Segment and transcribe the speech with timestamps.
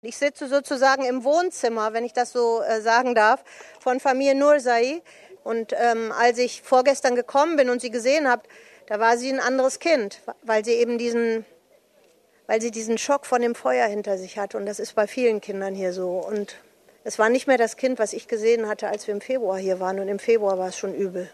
[0.00, 3.42] Ich sitze sozusagen im Wohnzimmer, wenn ich das so äh, sagen darf,
[3.80, 5.02] von Familie Nursai.
[5.42, 8.42] Und ähm, als ich vorgestern gekommen bin und sie gesehen habe,
[8.86, 11.44] da war sie ein anderes Kind, weil sie eben diesen,
[12.46, 14.54] weil sie diesen Schock von dem Feuer hinter sich hat.
[14.54, 16.10] Und das ist bei vielen Kindern hier so.
[16.10, 16.54] Und
[17.02, 19.80] es war nicht mehr das Kind, was ich gesehen hatte, als wir im Februar hier
[19.80, 19.98] waren.
[19.98, 21.28] Und im Februar war es schon übel.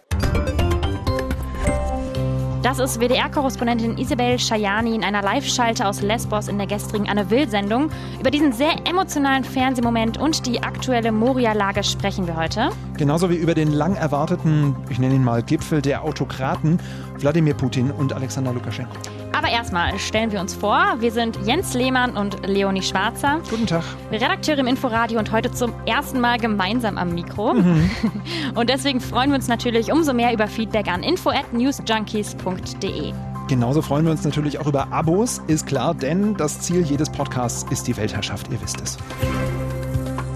[2.65, 7.91] Das ist WDR-Korrespondentin Isabel Schajani in einer Live-Schalte aus Lesbos in der gestrigen Anne Will-Sendung.
[8.19, 12.71] Über diesen sehr emotionalen Fernsehmoment und die aktuelle Moria-Lage sprechen wir heute.
[12.96, 16.79] Genauso wie über den lang erwarteten, ich nenne ihn mal Gipfel der Autokraten,
[17.18, 18.96] Wladimir Putin und Alexander Lukaschenko.
[19.32, 23.40] Aber erstmal stellen wir uns vor, wir sind Jens Lehmann und Leonie Schwarzer.
[23.50, 23.82] Guten Tag.
[24.11, 27.54] Redakteure im Inforadio und heute zum ersten Mal gemeinsam am Mikro.
[27.54, 27.90] Mhm.
[28.54, 33.12] Und deswegen freuen wir uns natürlich umso mehr über Feedback an info at newsjunkies.de.
[33.48, 37.67] Genauso freuen wir uns natürlich auch über Abos, ist klar, denn das Ziel jedes Podcasts
[37.70, 38.97] ist die Weltherrschaft, ihr wisst es.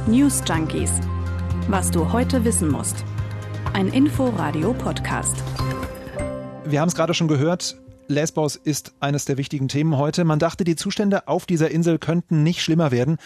[0.07, 0.93] News Junkies.
[1.69, 3.05] Was du heute wissen musst.
[3.73, 5.43] Ein Inforadio-Podcast.
[6.71, 7.77] Wir haben es gerade schon gehört,
[8.09, 10.25] Lesbos ist eines der wichtigen Themen heute.
[10.25, 13.17] Man dachte, die Zustände auf dieser Insel könnten nicht schlimmer werden.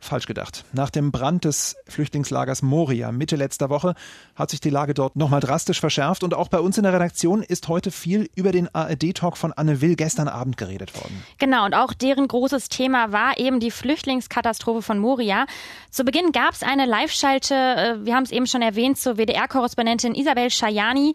[0.00, 0.64] Falsch gedacht.
[0.72, 3.94] Nach dem Brand des Flüchtlingslagers Moria Mitte letzter Woche
[4.34, 7.42] hat sich die Lage dort nochmal drastisch verschärft und auch bei uns in der Redaktion
[7.42, 11.22] ist heute viel über den ARD-Talk von Anne Will gestern Abend geredet worden.
[11.38, 15.46] Genau, und auch deren großes Thema war eben die Flüchtlingskatastrophe von Moria.
[15.90, 20.14] Zu Beginn gab es eine Live-Schalte, äh, wir haben es eben schon erwähnt, zur WDR-Korrespondentin
[20.14, 21.14] Isabel Schajani.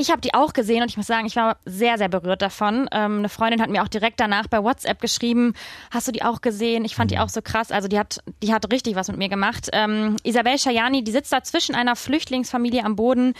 [0.00, 2.88] Ich habe die auch gesehen und ich muss sagen, ich war sehr, sehr berührt davon.
[2.90, 5.52] Ähm, eine Freundin hat mir auch direkt danach bei WhatsApp geschrieben,
[5.90, 6.86] hast du die auch gesehen?
[6.86, 7.20] Ich fand die mhm.
[7.20, 7.70] auch so krass.
[7.70, 9.68] Also die hat, die hat richtig was mit mir gemacht.
[9.74, 13.34] Ähm, Isabel Schajani, die sitzt da zwischen einer Flüchtlingsfamilie am Boden.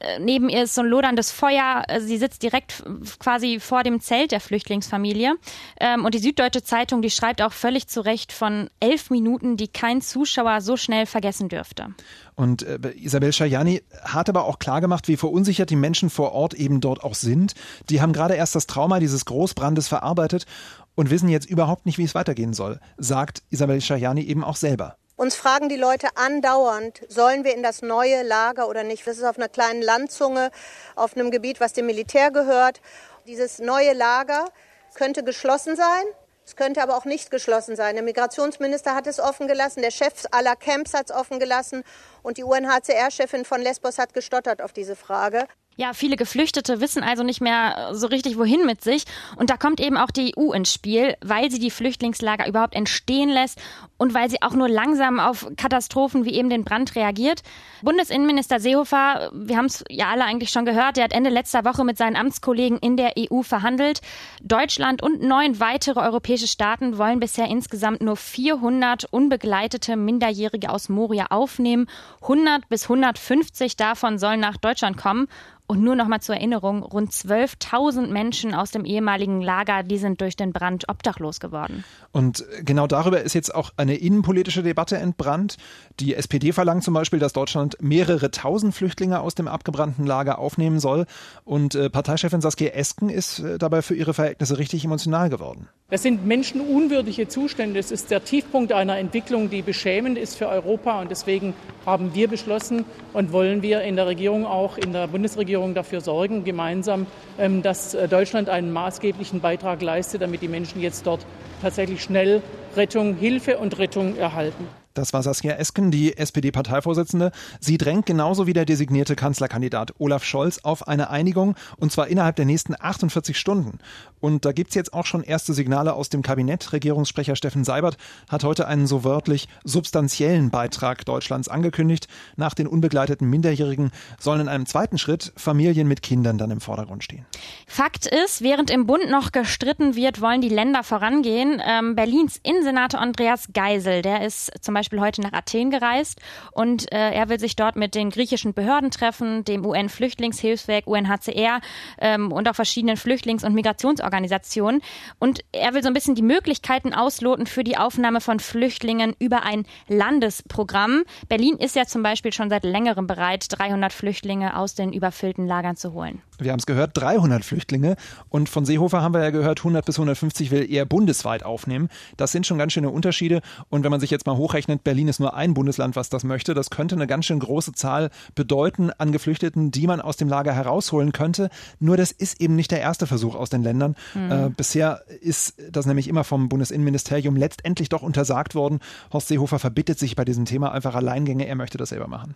[0.00, 1.82] Äh, neben ihr ist so ein loderndes Feuer.
[1.88, 2.84] Äh, sie sitzt direkt
[3.18, 5.36] quasi vor dem Zelt der Flüchtlingsfamilie.
[5.80, 9.68] Ähm, und die Süddeutsche Zeitung, die schreibt auch völlig zu Recht von elf Minuten, die
[9.68, 11.94] kein Zuschauer so schnell vergessen dürfte.
[12.34, 16.80] Und äh, Isabel Schajani hat aber auch klargemacht, wie verunsichert die Menschen vor Ort eben
[16.80, 17.54] dort auch sind.
[17.90, 20.46] Die haben gerade erst das Trauma dieses Großbrandes verarbeitet
[20.94, 24.96] und wissen jetzt überhaupt nicht, wie es weitergehen soll, sagt Isabel Schajani eben auch selber.
[25.16, 29.06] Uns fragen die Leute andauernd, sollen wir in das neue Lager oder nicht?
[29.06, 30.50] Das ist auf einer kleinen Landzunge,
[30.96, 32.80] auf einem Gebiet, was dem Militär gehört.
[33.26, 34.46] Dieses neue Lager
[34.94, 36.04] könnte geschlossen sein.
[36.52, 37.94] Es könnte aber auch nicht geschlossen sein.
[37.94, 41.82] Der Migrationsminister hat es offen gelassen, der Chef aller Camps hat es offen gelassen
[42.22, 45.46] und die UNHCR-Chefin von Lesbos hat gestottert auf diese Frage.
[45.76, 49.04] Ja, viele Geflüchtete wissen also nicht mehr so richtig, wohin mit sich.
[49.36, 53.30] Und da kommt eben auch die EU ins Spiel, weil sie die Flüchtlingslager überhaupt entstehen
[53.30, 53.58] lässt
[53.96, 57.42] und weil sie auch nur langsam auf Katastrophen wie eben den Brand reagiert.
[57.80, 61.84] Bundesinnenminister Seehofer, wir haben es ja alle eigentlich schon gehört, der hat Ende letzter Woche
[61.84, 64.02] mit seinen Amtskollegen in der EU verhandelt.
[64.42, 71.28] Deutschland und neun weitere europäische Staaten wollen bisher insgesamt nur 400 unbegleitete Minderjährige aus Moria
[71.30, 71.88] aufnehmen.
[72.20, 75.28] 100 bis 150 davon sollen nach Deutschland kommen.
[75.72, 80.20] Und nur noch mal zur Erinnerung, rund 12.000 Menschen aus dem ehemaligen Lager, die sind
[80.20, 81.82] durch den Brand obdachlos geworden.
[82.10, 85.56] Und genau darüber ist jetzt auch eine innenpolitische Debatte entbrannt.
[85.98, 90.78] Die SPD verlangt zum Beispiel, dass Deutschland mehrere tausend Flüchtlinge aus dem abgebrannten Lager aufnehmen
[90.78, 91.06] soll.
[91.46, 95.70] Und äh, Parteichefin Saskia Esken ist äh, dabei für ihre Verhältnisse richtig emotional geworden.
[95.88, 97.78] Das sind menschenunwürdige Zustände.
[97.78, 101.00] Es ist der Tiefpunkt einer Entwicklung, die beschämend ist für Europa.
[101.00, 101.54] Und deswegen
[101.86, 106.44] haben wir beschlossen und wollen wir in der Regierung auch in der Bundesregierung dafür sorgen,
[106.44, 107.06] gemeinsam,
[107.38, 111.24] ähm, dass äh, Deutschland einen maßgeblichen Beitrag leistet, damit die Menschen jetzt dort
[111.60, 112.42] tatsächlich schnell
[112.76, 114.81] Rettung, Hilfe und Rettung erhalten.
[114.94, 117.32] Das war Saskia Esken, die SPD-Parteivorsitzende.
[117.60, 122.36] Sie drängt genauso wie der designierte Kanzlerkandidat Olaf Scholz auf eine Einigung und zwar innerhalb
[122.36, 123.78] der nächsten 48 Stunden.
[124.20, 126.72] Und da gibt's jetzt auch schon erste Signale aus dem Kabinett.
[126.72, 127.96] Regierungssprecher Steffen Seibert
[128.28, 132.06] hat heute einen so wörtlich substanziellen Beitrag Deutschlands angekündigt.
[132.36, 137.02] Nach den unbegleiteten Minderjährigen sollen in einem zweiten Schritt Familien mit Kindern dann im Vordergrund
[137.02, 137.26] stehen.
[137.66, 141.60] Fakt ist, während im Bund noch gestritten wird, wollen die Länder vorangehen.
[141.66, 146.20] Ähm, Berlins Innensenator Andreas Geisel, der ist zum Beispiel Beispiel heute nach Athen gereist
[146.50, 151.60] und äh, er will sich dort mit den griechischen Behörden treffen, dem UN-Flüchtlingshilfswerk, UNHCR
[152.00, 154.82] ähm, und auch verschiedenen Flüchtlings- und Migrationsorganisationen.
[155.20, 159.44] Und er will so ein bisschen die Möglichkeiten ausloten für die Aufnahme von Flüchtlingen über
[159.44, 161.04] ein Landesprogramm.
[161.28, 165.76] Berlin ist ja zum Beispiel schon seit längerem bereit, 300 Flüchtlinge aus den überfüllten Lagern
[165.76, 166.20] zu holen.
[166.38, 167.96] Wir haben es gehört, 300 Flüchtlinge.
[168.30, 171.88] Und von Seehofer haben wir ja gehört, 100 bis 150 will er bundesweit aufnehmen.
[172.16, 173.42] Das sind schon ganz schöne Unterschiede.
[173.68, 176.24] Und wenn man sich jetzt mal hochrechnet, ausgerechnet Berlin ist nur ein Bundesland, was das
[176.24, 176.54] möchte.
[176.54, 180.52] Das könnte eine ganz schön große Zahl bedeuten an Geflüchteten, die man aus dem Lager
[180.52, 181.50] herausholen könnte.
[181.78, 183.94] Nur das ist eben nicht der erste Versuch aus den Ländern.
[184.14, 184.32] Mhm.
[184.32, 188.80] Äh, bisher ist das nämlich immer vom Bundesinnenministerium letztendlich doch untersagt worden.
[189.12, 191.46] Horst Seehofer verbittet sich bei diesem Thema einfach Alleingänge.
[191.46, 192.34] Er möchte das selber machen.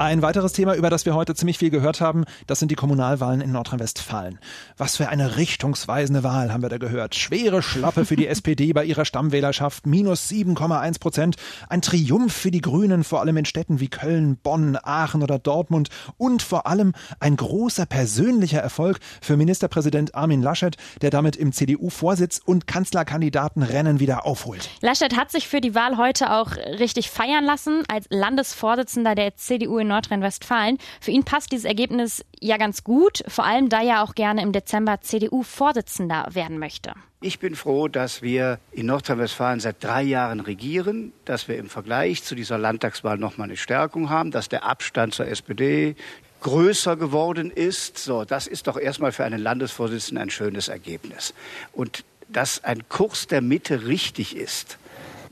[0.00, 3.42] Ein weiteres Thema, über das wir heute ziemlich viel gehört haben, das sind die Kommunalwahlen
[3.42, 4.38] in Nordrhein-Westfalen.
[4.78, 7.14] Was für eine richtungsweisende Wahl haben wir da gehört.
[7.14, 11.36] Schwere Schlappe für die SPD bei ihrer Stammwählerschaft, minus 7,1 Prozent.
[11.68, 15.90] Ein Triumph für die Grünen, vor allem in Städten wie Köln, Bonn, Aachen oder Dortmund.
[16.16, 22.40] Und vor allem ein großer persönlicher Erfolg für Ministerpräsident Armin Laschet, der damit im CDU-Vorsitz
[22.42, 24.70] und Kanzlerkandidatenrennen wieder aufholt.
[24.80, 29.76] Laschet hat sich für die Wahl heute auch richtig feiern lassen als Landesvorsitzender der CDU
[29.76, 30.78] in Nordrhein-Westfalen.
[31.00, 34.52] Für ihn passt dieses Ergebnis ja ganz gut, vor allem da er auch gerne im
[34.52, 36.94] Dezember CDU-Vorsitzender werden möchte.
[37.20, 42.22] Ich bin froh, dass wir in Nordrhein-Westfalen seit drei Jahren regieren, dass wir im Vergleich
[42.24, 45.96] zu dieser Landtagswahl nochmal eine Stärkung haben, dass der Abstand zur SPD
[46.40, 47.98] größer geworden ist.
[47.98, 51.34] So, das ist doch erstmal für einen Landesvorsitzenden ein schönes Ergebnis.
[51.72, 54.78] Und dass ein Kurs der Mitte richtig ist,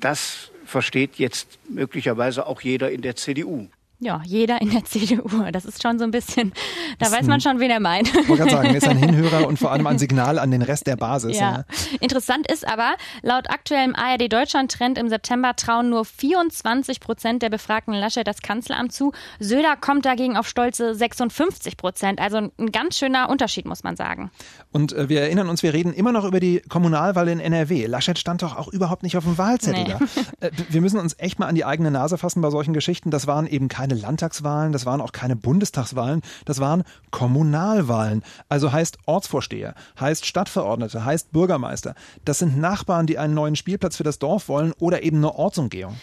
[0.01, 3.69] das versteht jetzt möglicherweise auch jeder in der CDU.
[4.01, 5.29] Ja, jeder in der CDU.
[5.51, 6.53] Das ist schon so ein bisschen,
[6.99, 8.09] da ist weiß man schon, wen er meint.
[8.09, 10.87] Ich wollte gerade sagen, ist ein Hinhörer und vor allem ein Signal an den Rest
[10.87, 11.39] der Basis.
[11.39, 11.51] Ja.
[11.51, 11.65] ja.
[12.01, 17.93] Interessant ist aber, laut aktuellem ARD Deutschland-Trend im September trauen nur 24 Prozent der Befragten
[17.93, 19.13] Laschet das Kanzleramt zu.
[19.41, 22.21] Söder kommt dagegen auf stolze 56 Prozent.
[22.21, 24.31] Also ein ganz schöner Unterschied, muss man sagen.
[24.71, 27.87] Und äh, wir erinnern uns, wir reden immer noch über die Kommunalwahl in NRW.
[27.87, 29.91] Laschet stand doch auch überhaupt nicht auf dem Wahlzettel nee.
[29.91, 30.47] da.
[30.47, 33.11] Äh, wir müssen uns echt mal an die eigene Nase fassen bei solchen Geschichten.
[33.11, 38.23] Das waren eben keine keine Landtagswahlen, das waren auch keine Bundestagswahlen, das waren Kommunalwahlen.
[38.49, 41.95] Also heißt Ortsvorsteher, heißt Stadtverordnete, heißt Bürgermeister.
[42.25, 45.97] Das sind Nachbarn, die einen neuen Spielplatz für das Dorf wollen oder eben eine Ortsumgehung.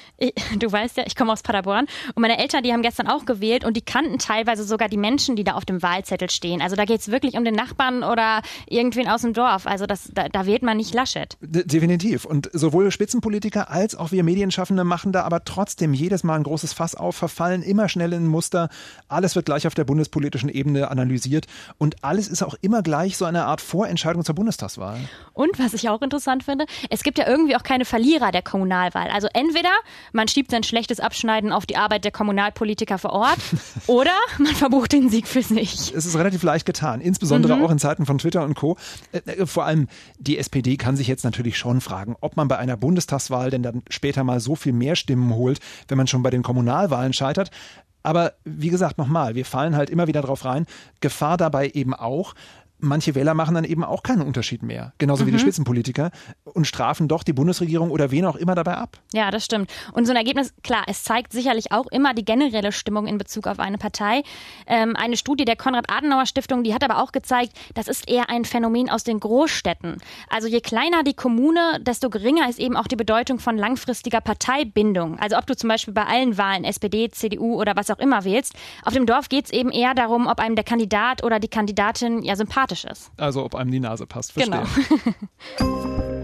[0.58, 1.86] Du weißt ja, ich komme aus Paderborn
[2.16, 5.36] und meine Eltern, die haben gestern auch gewählt und die kannten teilweise sogar die Menschen,
[5.36, 6.62] die da auf dem Wahlzettel stehen.
[6.62, 9.68] Also da geht es wirklich um den Nachbarn oder irgendwen aus dem Dorf.
[9.68, 11.38] Also das, da, da wählt man nicht Laschet.
[11.42, 12.26] De definitiv.
[12.26, 16.74] Und sowohl Spitzenpolitiker als auch wir Medienschaffende machen da aber trotzdem jedes Mal ein großes
[16.74, 18.70] Fass auf, verfallen immer immer schnell in ein Muster.
[19.10, 21.46] Alles wird gleich auf der bundespolitischen Ebene analysiert
[21.78, 24.98] und alles ist auch immer gleich so eine Art Vorentscheidung zur Bundestagswahl.
[25.34, 29.10] Und was ich auch interessant finde, es gibt ja irgendwie auch keine Verlierer der Kommunalwahl.
[29.10, 29.72] Also entweder
[30.14, 33.40] man schiebt sein schlechtes Abschneiden auf die Arbeit der Kommunalpolitiker vor Ort
[33.88, 35.94] oder man verbucht den Sieg für sich.
[35.94, 37.66] Es ist relativ leicht getan, insbesondere mhm.
[37.66, 38.78] auch in Zeiten von Twitter und Co.
[39.12, 42.58] Äh, äh, vor allem die SPD kann sich jetzt natürlich schon fragen, ob man bei
[42.58, 46.30] einer Bundestagswahl denn dann später mal so viel mehr Stimmen holt, wenn man schon bei
[46.30, 47.52] den Kommunalwahlen scheitert.
[48.06, 50.68] Aber wie gesagt, nochmal, wir fallen halt immer wieder drauf rein.
[51.02, 52.36] Gefahr dabei eben auch,
[52.80, 55.28] manche Wähler machen dann eben auch keinen Unterschied mehr, genauso mhm.
[55.28, 55.42] wie die mhm.
[55.42, 56.12] Spitzenpolitiker
[56.44, 59.00] und strafen doch die Bundesregierung oder wen auch immer dabei ab.
[59.14, 59.72] Ja, das stimmt.
[59.94, 63.48] Und so ein Ergebnis, klar, es zeigt sicherlich auch immer die generelle Stimmung in Bezug
[63.48, 64.24] auf eine Partei.
[64.68, 68.90] Ähm, eine Studie der Konrad-Adenauer-Stiftung, die hat aber auch gezeigt, das ist eher ein Phänomen
[68.90, 69.98] aus den Großstädten.
[70.30, 75.18] Also je kleiner die Kommune, desto geringer ist eben auch die Bedeutung von langfristiger Parteibindung.
[75.20, 78.54] Also ob du zum Beispiel bei allen Wahlen SPD, CDU oder was auch immer wählst,
[78.84, 82.22] auf dem Dorf geht es eben eher darum, ob einem der Kandidat oder die Kandidatin
[82.22, 83.12] ja sympathisch ist.
[83.18, 84.64] Also ob einem die Nase passt, verstehe.
[85.58, 86.06] Genau.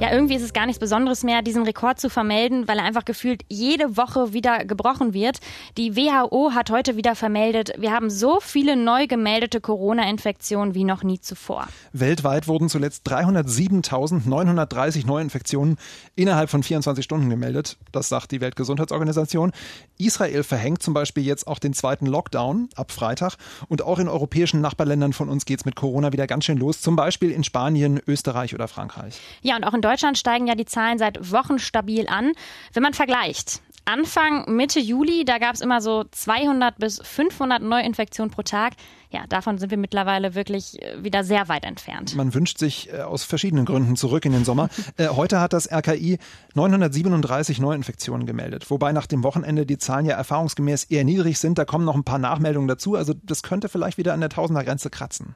[0.00, 3.04] ja, irgendwie ist es gar nichts Besonderes mehr, diesen Rekord zu vermelden, weil er einfach
[3.04, 5.40] gefühlt jede Woche wieder gebrochen wird.
[5.76, 11.02] Die WHO hat heute wieder vermeldet, wir haben so viele neu gemeldete Corona-Infektionen wie noch
[11.02, 11.68] nie zuvor.
[11.92, 15.76] Weltweit wurden zuletzt 307.930 Neuinfektionen
[16.16, 17.76] innerhalb von 24 Stunden gemeldet.
[17.92, 19.52] Das sagt die Weltgesundheitsorganisation.
[19.98, 23.34] Israel verhängt zum Beispiel jetzt auch den zweiten Lockdown ab Freitag.
[23.68, 26.80] Und auch in europäischen Nachbarländern von uns geht es mit Corona wieder ganz schön los.
[26.80, 29.20] Zum Beispiel in Spanien, Österreich oder Frankreich.
[29.42, 32.32] Ja, und auch in Deutschland steigen ja die Zahlen seit Wochen stabil an.
[32.72, 38.30] Wenn man vergleicht, Anfang, Mitte Juli, da gab es immer so 200 bis 500 Neuinfektionen
[38.30, 38.74] pro Tag.
[39.10, 42.14] Ja, davon sind wir mittlerweile wirklich äh, wieder sehr weit entfernt.
[42.14, 44.68] Man wünscht sich äh, aus verschiedenen Gründen zurück in den Sommer.
[44.96, 46.18] äh, heute hat das RKI
[46.54, 51.58] 937 Neuinfektionen gemeldet, wobei nach dem Wochenende die Zahlen ja erfahrungsgemäß eher niedrig sind.
[51.58, 52.94] Da kommen noch ein paar Nachmeldungen dazu.
[52.94, 55.34] Also das könnte vielleicht wieder an der Tausendergrenze kratzen.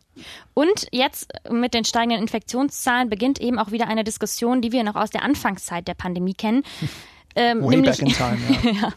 [0.55, 4.95] Und jetzt mit den steigenden Infektionszahlen beginnt eben auch wieder eine Diskussion, die wir noch
[4.95, 6.63] aus der Anfangszeit der Pandemie kennen.
[7.37, 8.71] Ähm, Way nämlich, back in time, ja.
[8.71, 8.93] ja.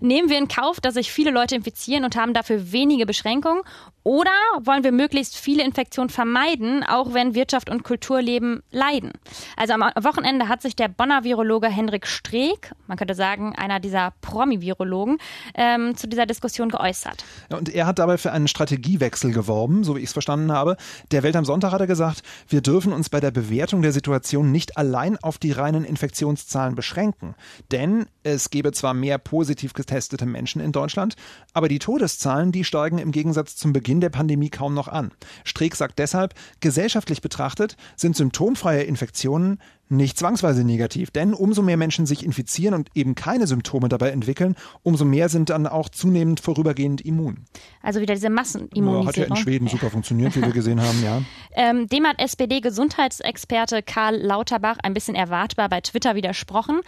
[0.00, 3.62] Nehmen wir in Kauf, dass sich viele Leute infizieren und haben dafür wenige Beschränkungen?
[4.04, 4.30] Oder
[4.62, 9.12] wollen wir möglichst viele Infektionen vermeiden, auch wenn Wirtschaft und Kulturleben leiden?
[9.56, 14.12] Also am Wochenende hat sich der Bonner Virologe Henrik Streeck, man könnte sagen einer dieser
[14.20, 15.18] Promi-Virologen,
[15.54, 17.24] ähm, zu dieser Diskussion geäußert.
[17.50, 20.76] Und er hat dabei für einen Strategiewechsel geworben, so wie ich es verstanden habe.
[21.12, 24.50] Der Welt am Sonntag hat er gesagt, wir dürfen uns bei der Bewertung der Situation
[24.50, 27.36] nicht allein auf die reinen Infektionszahlen beschränken.
[27.70, 31.14] Denn es gebe zwar mehr positiv getestete Menschen in Deutschland,
[31.52, 35.12] aber die Todeszahlen, die steigen im Gegensatz zum Beginn Beginn der Pandemie kaum noch an.
[35.44, 39.58] Streeck sagt deshalb, gesellschaftlich betrachtet sind symptomfreie Infektionen
[39.92, 44.56] nicht zwangsweise negativ, denn umso mehr Menschen sich infizieren und eben keine Symptome dabei entwickeln,
[44.82, 47.44] umso mehr sind dann auch zunehmend vorübergehend immun.
[47.82, 49.02] Also wieder diese Massenimmunisierung.
[49.02, 51.22] Ja, hat ja in Schweden super funktioniert, wie wir gesehen haben, ja.
[51.54, 56.80] Ähm, dem hat SPD-Gesundheitsexperte Karl Lauterbach ein bisschen erwartbar bei Twitter widersprochen.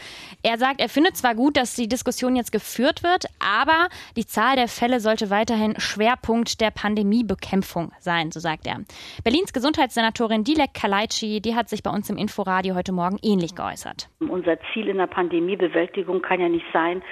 [0.42, 4.56] Er sagt, er findet zwar gut, dass die Diskussion jetzt geführt wird, aber die Zahl
[4.56, 8.80] der Fälle sollte weiterhin Schwerpunkt der Pandemiebekämpfung sein, so sagt er.
[9.22, 14.08] Berlins Gesundheitssenatorin Dilek Kalaitschi, die hat sich bei uns im Inforadio heute Morgen ähnlich geäußert.
[14.20, 17.02] Unser Ziel in der Pandemiebewältigung kann ja nicht sein,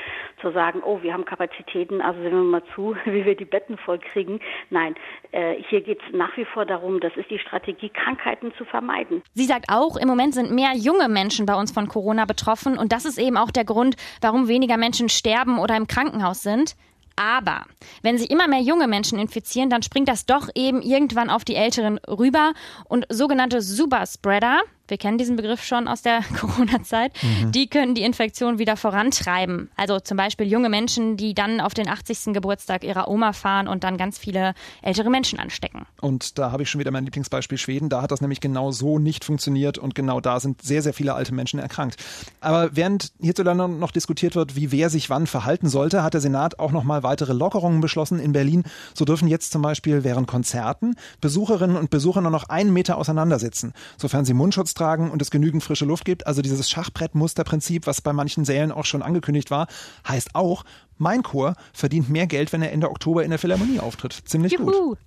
[0.40, 3.78] zu sagen, oh, wir haben Kapazitäten, also sehen wir mal zu, wie wir die Betten
[3.78, 4.40] vollkriegen.
[4.70, 4.94] Nein,
[5.32, 9.22] äh, hier geht es nach wie vor darum, das ist die Strategie, Krankheiten zu vermeiden.
[9.34, 12.92] Sie sagt auch, im Moment sind mehr junge Menschen bei uns von Corona betroffen und
[12.92, 16.76] das ist eben auch der Grund, warum weniger Menschen sterben oder im Krankenhaus sind.
[17.16, 17.64] Aber
[18.02, 21.54] wenn sich immer mehr junge Menschen infizieren, dann springt das doch eben irgendwann auf die
[21.54, 22.52] Älteren rüber
[22.88, 27.52] und sogenannte Superspreader, wir kennen diesen Begriff schon aus der Corona-Zeit, mhm.
[27.52, 29.70] die können die Infektion wieder vorantreiben.
[29.76, 32.32] Also zum Beispiel junge Menschen, die dann auf den 80.
[32.32, 35.86] Geburtstag ihrer Oma fahren und dann ganz viele ältere Menschen anstecken.
[36.00, 37.88] Und da habe ich schon wieder mein Lieblingsbeispiel Schweden.
[37.88, 41.14] Da hat das nämlich genau so nicht funktioniert und genau da sind sehr, sehr viele
[41.14, 41.96] alte Menschen erkrankt.
[42.40, 46.58] Aber während hierzulande noch diskutiert wird, wie wer sich wann verhalten sollte, hat der Senat
[46.58, 48.64] auch noch mal weitere Lockerungen beschlossen in Berlin.
[48.94, 53.72] So dürfen jetzt zum Beispiel während Konzerten Besucherinnen und Besucher nur noch einen Meter auseinandersitzen,
[53.96, 56.26] sofern sie Mundschutz tragen und es genügend frische Luft gibt.
[56.26, 59.66] Also dieses Schachbrettmusterprinzip, was bei manchen Sälen auch schon angekündigt war,
[60.06, 60.64] heißt auch,
[60.98, 64.22] mein Chor verdient mehr Geld, wenn er Ende Oktober in der Philharmonie auftritt.
[64.24, 64.70] Ziemlich Juhu.
[64.70, 64.98] gut.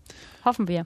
[0.44, 0.86] Hoffen wir.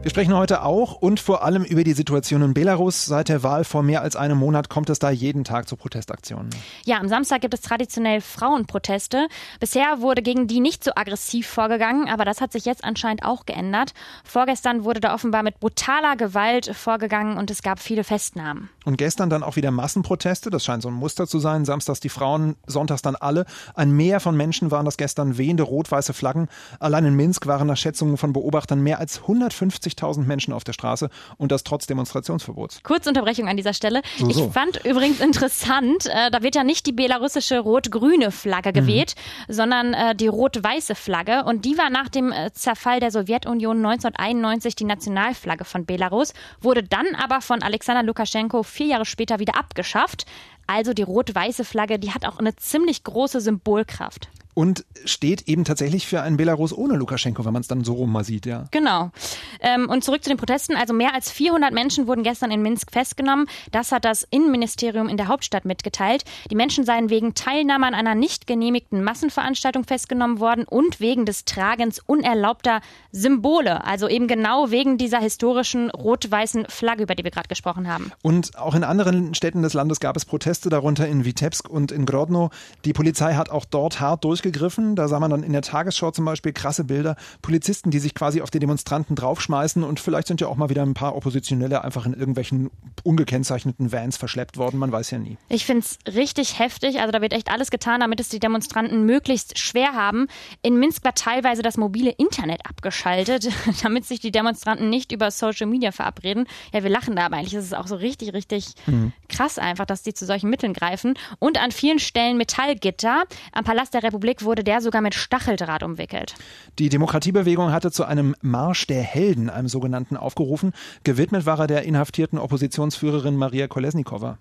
[0.00, 3.04] Wir sprechen heute auch und vor allem über die Situation in Belarus.
[3.04, 6.50] Seit der Wahl vor mehr als einem Monat kommt es da jeden Tag zu Protestaktionen.
[6.84, 9.26] Ja, am Samstag gibt es traditionell Frauenproteste.
[9.58, 13.44] Bisher wurde gegen die nicht so aggressiv vorgegangen, aber das hat sich jetzt anscheinend auch
[13.44, 13.92] geändert.
[14.22, 18.70] Vorgestern wurde da offenbar mit brutaler Gewalt vorgegangen und es gab viele Festnahmen.
[18.84, 20.48] Und gestern dann auch wieder Massenproteste.
[20.48, 21.64] Das scheint so ein Muster zu sein.
[21.64, 23.46] Samstags die Frauen, sonntags dann alle.
[23.74, 26.48] Ein Meer von Menschen waren das gestern, wehende rot-weiße Flaggen.
[26.78, 30.72] Allein in Minsk waren nach Schätzungen von Beobachtern mehr als 150 50.000 Menschen auf der
[30.72, 32.82] Straße und das trotz Demonstrationsverbots.
[32.82, 34.02] Kurzunterbrechung an dieser Stelle.
[34.18, 34.46] So, so.
[34.46, 39.14] Ich fand übrigens interessant, äh, da wird ja nicht die belarussische rot-grüne Flagge geweht,
[39.46, 39.52] mhm.
[39.52, 44.76] sondern äh, die rot-weiße Flagge und die war nach dem äh, Zerfall der Sowjetunion 1991
[44.76, 50.26] die Nationalflagge von Belarus, wurde dann aber von Alexander Lukaschenko vier Jahre später wieder abgeschafft.
[50.66, 54.28] Also die rot-weiße Flagge, die hat auch eine ziemlich große Symbolkraft
[54.58, 58.10] und steht eben tatsächlich für einen Belarus ohne Lukaschenko, wenn man es dann so rum
[58.10, 58.64] mal sieht, ja.
[58.72, 59.12] Genau.
[59.60, 60.74] Ähm, und zurück zu den Protesten.
[60.74, 63.46] Also mehr als 400 Menschen wurden gestern in Minsk festgenommen.
[63.70, 66.24] Das hat das Innenministerium in der Hauptstadt mitgeteilt.
[66.50, 71.44] Die Menschen seien wegen Teilnahme an einer nicht genehmigten Massenveranstaltung festgenommen worden und wegen des
[71.44, 72.80] Tragens unerlaubter
[73.12, 73.84] Symbole.
[73.84, 78.10] Also eben genau wegen dieser historischen rot-weißen Flagge, über die wir gerade gesprochen haben.
[78.22, 82.06] Und auch in anderen Städten des Landes gab es Proteste, darunter in Vitebsk und in
[82.06, 82.50] Grodno.
[82.84, 84.96] Die Polizei hat auch dort hart durchgeführt gegriffen.
[84.96, 87.16] Da sah man dann in der Tagesschau zum Beispiel krasse Bilder.
[87.42, 90.82] Polizisten, die sich quasi auf die Demonstranten draufschmeißen und vielleicht sind ja auch mal wieder
[90.82, 92.70] ein paar Oppositionelle einfach in irgendwelchen
[93.04, 94.78] ungekennzeichneten Vans verschleppt worden.
[94.78, 95.36] Man weiß ja nie.
[95.48, 97.00] Ich finde es richtig heftig.
[97.00, 100.26] Also da wird echt alles getan, damit es die Demonstranten möglichst schwer haben.
[100.62, 103.48] In Minsk war teilweise das mobile Internet abgeschaltet,
[103.82, 106.46] damit sich die Demonstranten nicht über Social Media verabreden.
[106.72, 109.12] Ja, wir lachen da, aber eigentlich ist es auch so richtig, richtig mhm.
[109.28, 111.14] krass einfach, dass die zu solchen Mitteln greifen.
[111.38, 113.24] Und an vielen Stellen Metallgitter.
[113.52, 116.34] Am Palast der Republik Republik wurde der sogar mit Stacheldraht umwickelt.
[116.78, 120.72] Die Demokratiebewegung hatte zu einem Marsch der Helden, einem sogenannten, aufgerufen.
[121.04, 124.38] Gewidmet war er der inhaftierten Oppositionsführerin Maria Kolesnikova.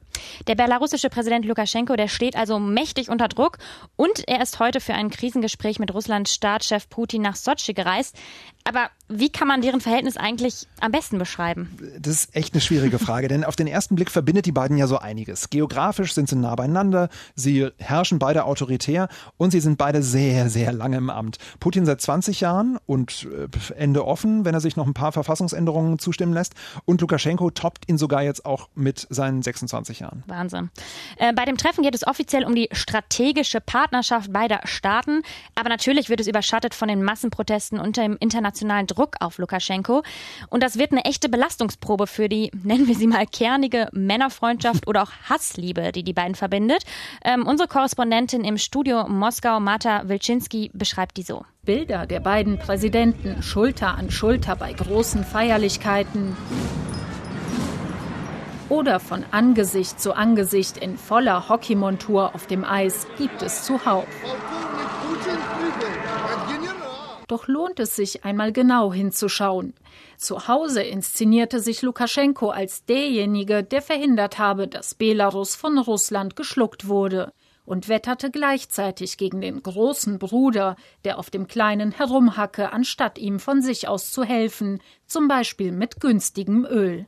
[0.48, 3.58] Der belarussische Präsident Lukaschenko, der steht also mächtig unter Druck
[3.96, 8.16] und er ist heute für ein Krisengespräch mit Russlands Staatschef Putin nach Sotschi gereist.
[8.63, 11.77] Aber wie kann man deren Verhältnis eigentlich am besten beschreiben?
[12.00, 14.88] Das ist echt eine schwierige Frage, denn auf den ersten Blick verbindet die beiden ja
[14.88, 15.50] so einiges.
[15.50, 20.72] Geografisch sind sie nah beieinander, sie herrschen beide autoritär und sie sind beide sehr, sehr
[20.72, 21.38] lange im Amt.
[21.60, 26.00] Putin seit 20 Jahren und äh, Ende offen, wenn er sich noch ein paar Verfassungsänderungen
[26.00, 26.53] zustimmen lässt.
[26.86, 30.24] Und Lukaschenko toppt ihn sogar jetzt auch mit seinen 26 Jahren.
[30.27, 30.69] Wahnsinn.
[31.17, 35.22] Äh, bei dem Treffen geht es offiziell um die strategische Partnerschaft beider Staaten,
[35.55, 40.03] aber natürlich wird es überschattet von den Massenprotesten unter dem internationalen Druck Druck auf Lukaschenko.
[40.50, 45.03] Und das wird eine echte Belastungsprobe für die, nennen wir sie mal, kernige Männerfreundschaft oder
[45.03, 46.84] auch Hassliebe, die die beiden verbindet.
[47.24, 51.44] Ähm, unsere Korrespondentin im Studio Moskau, Marta Wilczynski, beschreibt die so.
[51.64, 56.38] Bilder der beiden Präsidenten Schulter an Schulter bei großen Feierlichkeiten
[58.70, 64.08] oder von Angesicht zu Angesicht in voller Hockeymontur auf dem Eis gibt es zuhauf.
[67.28, 69.74] Doch lohnt es sich einmal genau hinzuschauen.
[70.16, 76.88] Zu Hause inszenierte sich Lukaschenko als derjenige, der verhindert habe, dass Belarus von Russland geschluckt
[76.88, 77.34] wurde
[77.68, 83.62] und wetterte gleichzeitig gegen den großen Bruder, der auf dem Kleinen herumhacke, anstatt ihm von
[83.62, 87.06] sich aus zu helfen, zum Beispiel mit günstigem Öl.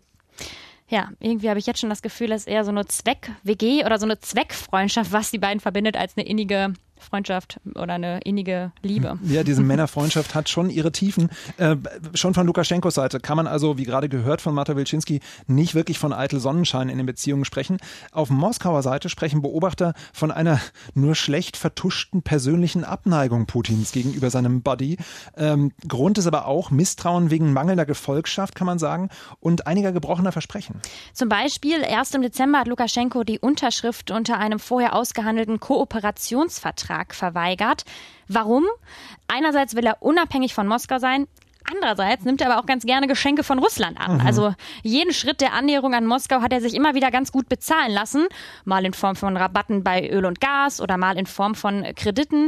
[0.89, 4.05] Ja, irgendwie habe ich jetzt schon das Gefühl, ist eher so eine Zweck-WG oder so
[4.05, 9.17] eine Zweckfreundschaft, was die beiden verbindet, als eine innige Freundschaft oder eine innige Liebe.
[9.23, 11.29] Ja, diese Männerfreundschaft hat schon ihre Tiefen.
[11.57, 11.77] Äh,
[12.13, 15.97] schon von Lukaschenkos Seite kann man also, wie gerade gehört von Marta Wilczynski, nicht wirklich
[15.97, 17.77] von eitel Sonnenschein in den Beziehungen sprechen.
[18.11, 20.59] Auf Moskauer Seite sprechen Beobachter von einer
[20.93, 24.97] nur schlecht vertuschten persönlichen Abneigung Putins gegenüber seinem Buddy.
[25.37, 30.31] Ähm, Grund ist aber auch Misstrauen wegen mangelnder Gefolgschaft, kann man sagen, und einiger gebrochener
[30.31, 30.75] Versprechen.
[31.13, 37.13] Zum Beispiel, erst im Dezember hat Lukaschenko die Unterschrift unter einem vorher ausgehandelten Kooperationsvertrag Vertrag
[37.13, 37.83] verweigert.
[38.27, 38.65] Warum?
[39.27, 41.27] Einerseits will er unabhängig von Moskau sein,
[41.71, 44.15] Andererseits nimmt er aber auch ganz gerne Geschenke von Russland an.
[44.15, 44.25] Mhm.
[44.25, 47.91] Also jeden Schritt der Annäherung an Moskau hat er sich immer wieder ganz gut bezahlen
[47.91, 48.27] lassen.
[48.65, 52.47] Mal in Form von Rabatten bei Öl und Gas oder mal in Form von Krediten.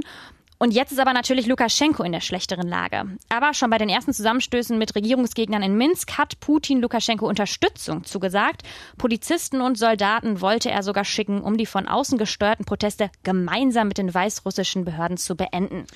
[0.62, 3.18] Und jetzt ist aber natürlich Lukaschenko in der schlechteren Lage.
[3.30, 8.62] Aber schon bei den ersten Zusammenstößen mit Regierungsgegnern in Minsk hat Putin Lukaschenko Unterstützung zugesagt.
[9.00, 13.98] Polizisten und Soldaten wollte er sogar schicken, um die von außen gesteuerten Proteste gemeinsam mit
[13.98, 15.88] den weißrussischen Behörden zu beenden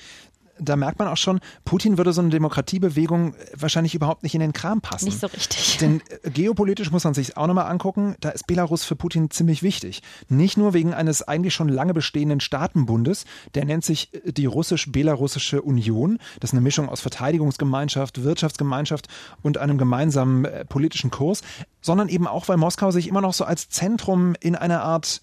[0.58, 4.52] da merkt man auch schon, Putin würde so eine Demokratiebewegung wahrscheinlich überhaupt nicht in den
[4.52, 5.06] Kram passen.
[5.06, 5.78] Nicht so richtig.
[5.78, 9.62] Denn äh, geopolitisch muss man sich auch nochmal angucken, da ist Belarus für Putin ziemlich
[9.62, 10.02] wichtig.
[10.28, 15.62] Nicht nur wegen eines eigentlich schon lange bestehenden Staatenbundes, der nennt sich äh, die Russisch-Belarussische
[15.62, 16.18] Union.
[16.40, 19.08] Das ist eine Mischung aus Verteidigungsgemeinschaft, Wirtschaftsgemeinschaft
[19.42, 21.42] und einem gemeinsamen äh, politischen Kurs,
[21.80, 25.20] sondern eben auch, weil Moskau sich immer noch so als Zentrum in einer Art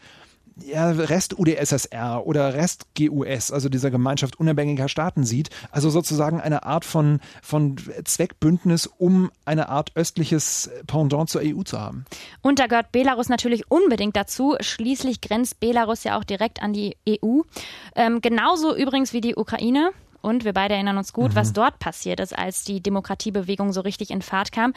[0.61, 5.49] ja, Rest-UdSSR oder Rest-GUS, also dieser Gemeinschaft unabhängiger Staaten sieht.
[5.71, 11.79] Also sozusagen eine Art von, von Zweckbündnis, um eine Art östliches Pendant zur EU zu
[11.79, 12.05] haben.
[12.41, 14.55] Und da gehört Belarus natürlich unbedingt dazu.
[14.59, 17.41] Schließlich grenzt Belarus ja auch direkt an die EU.
[17.95, 19.91] Ähm, genauso übrigens wie die Ukraine.
[20.21, 21.35] Und wir beide erinnern uns gut, mhm.
[21.35, 24.73] was dort passiert ist, als die Demokratiebewegung so richtig in Fahrt kam.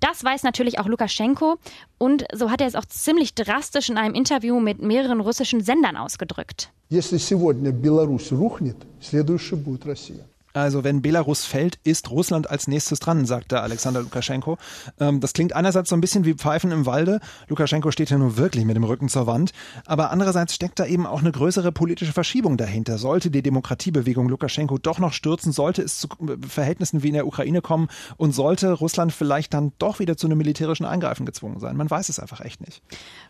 [0.00, 1.58] Das weiß natürlich auch Lukaschenko
[1.98, 5.96] und so hat er es auch ziemlich drastisch in einem Interview mit mehreren russischen Sendern
[5.96, 6.70] ausgedrückt.
[6.88, 10.24] Если сегодня Беларусь рухнет, следующей будет Россия.
[10.55, 14.57] Also wenn Belarus fällt, ist Russland als nächstes dran, sagte Alexander Lukaschenko.
[15.01, 17.19] Ähm, das klingt einerseits so ein bisschen wie Pfeifen im Walde.
[17.49, 19.51] Lukaschenko steht ja nun wirklich mit dem Rücken zur Wand.
[19.85, 22.97] Aber andererseits steckt da eben auch eine größere politische Verschiebung dahinter.
[22.97, 26.07] Sollte die Demokratiebewegung Lukaschenko doch noch stürzen, sollte es zu
[26.47, 30.37] Verhältnissen wie in der Ukraine kommen und sollte Russland vielleicht dann doch wieder zu einem
[30.37, 31.75] militärischen Eingreifen gezwungen sein.
[31.75, 32.81] Man weiß es einfach echt nicht.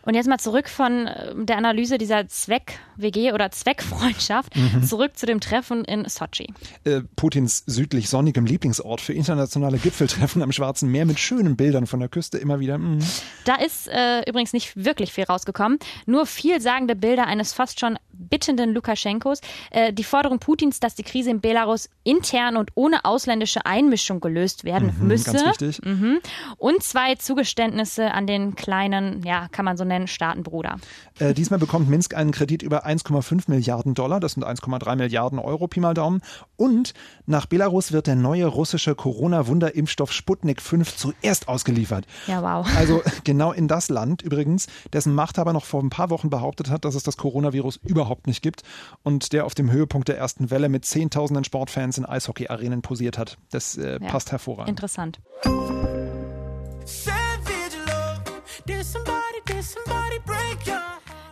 [0.02, 4.84] Und jetzt mal zurück von äh, der Analyse dieser Zweck-WG oder Zweckfreundschaft mhm.
[4.84, 6.54] zurück zu dem Treffen in Sochi.
[6.84, 11.98] Äh, Putins südlich sonnigem Lieblingsort für internationale Gipfeltreffen am Schwarzen Meer mit schönen Bildern von
[12.00, 12.78] der Küste immer wieder.
[12.78, 12.98] Mm.
[13.44, 15.78] Da ist äh, übrigens nicht wirklich viel rausgekommen.
[16.04, 19.40] Nur vielsagende Bilder eines fast schon bittenden Lukaschenkos.
[19.70, 24.64] Äh, die Forderung Putins, dass die Krise in Belarus intern und ohne ausländische Einmischung gelöst
[24.64, 25.32] werden mhm, müsse.
[25.32, 25.80] Ganz wichtig.
[25.84, 26.20] Mhm.
[26.58, 30.76] Und zwei Zugeständnisse an den kleinen, ja, kann man so nennen, Staatenbruder.
[31.18, 34.20] Äh, diesmal bekommt Minsk einen Kredit über 1,5 Milliarden Dollar.
[34.20, 36.20] Das sind 1,3 Milliarden Euro, Pi mal Daumen.
[36.56, 36.94] Und
[37.26, 42.06] nach Belarus wird der neue russische Corona-Wunderimpfstoff Sputnik 5 zuerst ausgeliefert.
[42.26, 42.66] Ja, wow.
[42.76, 46.84] Also genau in das Land übrigens, dessen Machthaber noch vor ein paar Wochen behauptet hat,
[46.84, 48.62] dass es das Coronavirus überhaupt nicht gibt
[49.02, 53.38] und der auf dem Höhepunkt der ersten Welle mit Zehntausenden Sportfans in Eishockey-Arenen posiert hat.
[53.50, 54.70] Das äh, ja, passt hervorragend.
[54.70, 55.20] Interessant.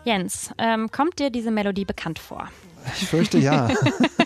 [0.05, 2.51] Jens, ähm, kommt dir diese Melodie bekannt vor?
[3.01, 3.69] Ich fürchte ja.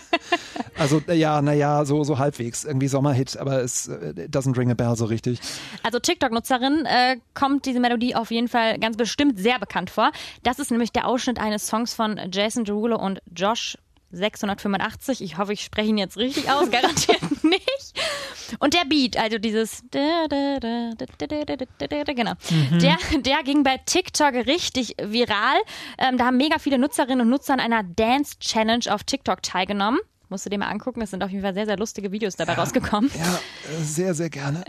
[0.79, 2.63] Also ja, naja, so, so halbwegs.
[2.63, 5.39] Irgendwie Sommerhit, aber es äh, doesn't ring a bell so richtig.
[5.83, 10.11] Also TikTok-Nutzerin äh, kommt diese Melodie auf jeden Fall ganz bestimmt sehr bekannt vor.
[10.43, 13.77] Das ist nämlich der Ausschnitt eines Songs von Jason Derulo und Josh
[14.11, 15.21] 685.
[15.21, 17.93] Ich hoffe, ich spreche ihn jetzt richtig aus, garantiert nicht.
[18.59, 20.23] Und der Beat, also dieses genau,
[22.49, 22.79] mhm.
[22.79, 25.57] der, der ging bei TikTok richtig viral.
[25.97, 29.99] Ähm, da haben mega viele Nutzerinnen und Nutzer an einer Dance Challenge auf TikTok teilgenommen.
[30.29, 31.01] Musst du dir mal angucken.
[31.01, 33.09] Es sind auf jeden Fall sehr, sehr lustige Videos dabei ja, rausgekommen.
[33.17, 33.39] Ja,
[33.81, 34.63] sehr, sehr gerne.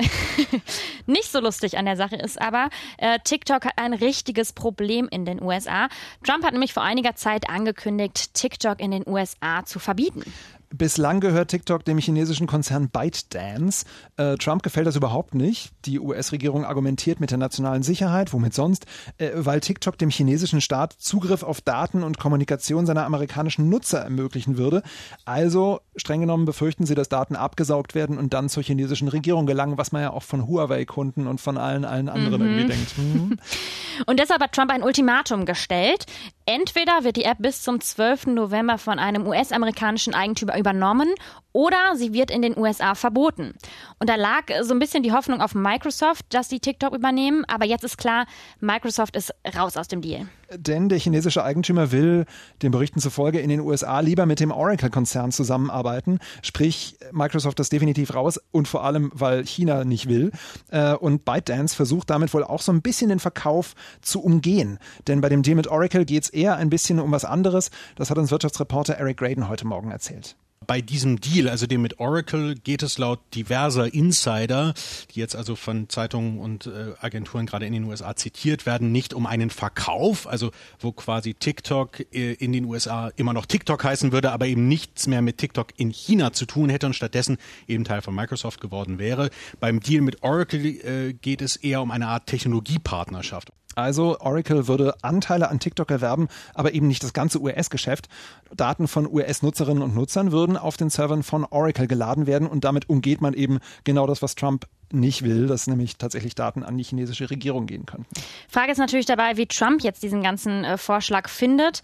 [1.07, 5.27] Nicht so lustig an der Sache ist aber, äh, TikTok hat ein richtiges Problem in
[5.27, 5.88] den USA.
[6.25, 10.23] Trump hat nämlich vor einiger Zeit angekündigt, TikTok in den USA zu verbieten.
[10.72, 13.85] Bislang gehört TikTok dem chinesischen Konzern ByteDance.
[14.16, 15.72] Äh, Trump gefällt das überhaupt nicht.
[15.85, 18.87] Die US-Regierung argumentiert mit der nationalen Sicherheit, womit sonst,
[19.18, 24.59] äh, weil TikTok dem chinesischen Staat Zugriff auf Daten und Kommunikation seiner amerikanischen Nutzer ermöglichen
[24.59, 24.85] würde.
[25.24, 29.76] Also streng genommen befürchten sie, dass Daten abgesaugt werden und dann zur chinesischen Regierung gelangen,
[29.76, 32.48] was man ja auch von Huawei-Kunden und von allen, allen anderen mhm.
[32.48, 32.98] irgendwie denkt.
[32.98, 33.37] Mhm.
[34.06, 36.06] Und deshalb hat Trump ein Ultimatum gestellt.
[36.52, 38.26] Entweder wird die App bis zum 12.
[38.26, 41.14] November von einem US-amerikanischen Eigentümer übernommen
[41.52, 43.54] oder sie wird in den USA verboten.
[44.00, 47.66] Und da lag so ein bisschen die Hoffnung auf Microsoft, dass die TikTok übernehmen, aber
[47.66, 48.26] jetzt ist klar,
[48.58, 50.26] Microsoft ist raus aus dem Deal.
[50.56, 52.26] Denn der chinesische Eigentümer will
[52.62, 56.18] den Berichten zufolge in den USA lieber mit dem Oracle-Konzern zusammenarbeiten.
[56.42, 60.32] Sprich, Microsoft ist definitiv raus und vor allem, weil China nicht will.
[60.70, 64.78] Äh, und ByteDance versucht damit wohl auch so ein bisschen den Verkauf zu umgehen.
[65.06, 67.70] Denn bei dem Deal mit Oracle geht es eher ein bisschen um was anderes.
[67.94, 70.36] Das hat uns Wirtschaftsreporter Eric Graydon heute Morgen erzählt
[70.66, 74.75] bei diesem Deal, also dem mit Oracle, geht es laut diverser Insider,
[75.11, 79.14] die jetzt also von Zeitungen und äh, Agenturen gerade in den USA zitiert werden, nicht
[79.14, 84.12] um einen Verkauf, also wo quasi TikTok äh, in den USA immer noch TikTok heißen
[84.12, 87.85] würde, aber eben nichts mehr mit TikTok in China zu tun hätte und stattdessen eben
[87.85, 89.31] Teil von Microsoft geworden wäre.
[89.61, 93.51] Beim Deal mit Oracle äh, geht es eher um eine Art Technologiepartnerschaft.
[93.76, 98.09] Also Oracle würde Anteile an TikTok erwerben, aber eben nicht das ganze US-Geschäft.
[98.54, 102.88] Daten von US-Nutzerinnen und Nutzern würden auf den Servern von Oracle geladen werden und damit
[102.88, 106.85] umgeht man eben genau das, was Trump nicht will, dass nämlich tatsächlich Daten an die
[106.85, 108.09] chinesische Regierung gehen könnten.
[108.48, 111.83] Frage ist natürlich dabei, wie Trump jetzt diesen ganzen äh, Vorschlag findet.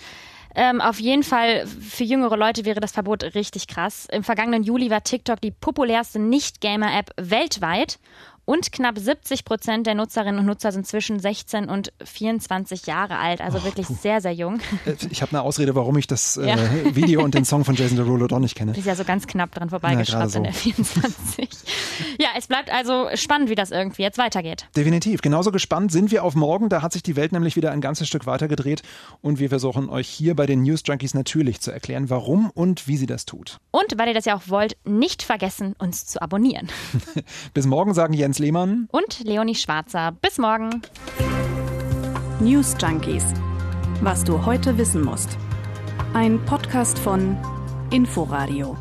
[0.59, 4.09] Ähm, auf jeden Fall für jüngere Leute wäre das Verbot richtig krass.
[4.11, 7.99] Im vergangenen Juli war TikTok die populärste Nicht-Gamer-App weltweit
[8.47, 13.41] und knapp 70 Prozent der Nutzerinnen und Nutzer sind zwischen 16 und 24 Jahre alt,
[13.41, 13.97] also oh, wirklich puh.
[14.01, 14.61] sehr, sehr jung.
[14.87, 16.57] Äh, ich habe eine Ausrede, warum ich das äh, ja.
[16.95, 18.77] Video und den Song von Jason Derulo doch nicht kenne.
[18.77, 20.39] Ist ja so ganz knapp dran vorbeigeschraubt so.
[20.39, 21.49] in der 24.
[22.19, 24.69] ja, es bleibt also spannend, wie das irgendwie jetzt weitergeht.
[24.77, 25.23] Definitiv.
[25.23, 26.69] Genauso gespannt sind wir auf morgen.
[26.69, 28.83] Da hat sich die Welt nämlich wieder ein ganzes Stück weitergedreht
[29.21, 32.97] und wir versuchen euch hier bei den News Junkies natürlich zu erklären, warum und wie
[32.97, 33.59] sie das tut.
[33.73, 36.69] Und weil ihr das ja auch wollt, nicht vergessen, uns zu abonnieren.
[37.55, 40.12] Bis morgen sagen Jens Jens Lehmann und Leonie Schwarzer.
[40.20, 40.83] Bis morgen.
[42.38, 43.25] News Junkies.
[44.03, 45.38] Was du heute wissen musst.
[46.12, 47.38] Ein Podcast von
[47.90, 48.77] Inforadio.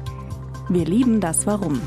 [0.68, 1.80] Wir lieben das Warum.